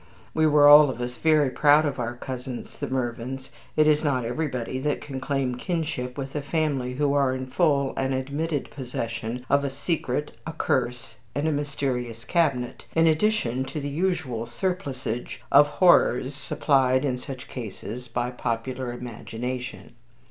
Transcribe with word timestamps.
We 0.33 0.47
were 0.47 0.67
all 0.67 0.89
of 0.89 0.99
us 0.99 1.15
very 1.17 1.51
proud 1.51 1.85
of 1.85 1.99
our 1.99 2.15
cousins 2.15 2.75
the 2.75 2.87
Mervyns: 2.87 3.51
it 3.77 3.85
is 3.85 4.03
not 4.03 4.25
everybody 4.25 4.79
that 4.79 4.99
can 4.99 5.19
claim 5.19 5.53
kinship 5.53 6.17
with 6.17 6.35
a 6.35 6.41
family 6.41 6.95
who 6.95 7.13
are 7.13 7.35
in 7.35 7.45
full 7.45 7.93
and 7.95 8.11
admitted 8.11 8.71
possession 8.71 9.45
of 9.47 9.63
a 9.63 9.69
secret, 9.69 10.31
a 10.47 10.53
curse, 10.53 11.17
and 11.35 11.47
a 11.47 11.51
mysterious 11.51 12.25
cabinet, 12.25 12.85
in 12.95 13.05
addition 13.05 13.63
to 13.65 13.79
the 13.79 13.89
usual 13.89 14.47
surplusage 14.47 15.43
of 15.51 15.67
horrors 15.67 16.33
supplied 16.33 17.05
in 17.05 17.15
such 17.19 17.47
cases 17.47 18.07
by 18.07 18.31
popular 18.31 18.91
imagination. 18.91 19.93